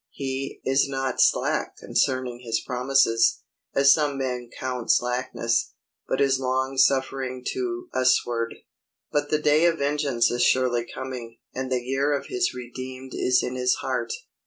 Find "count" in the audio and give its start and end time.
4.59-4.89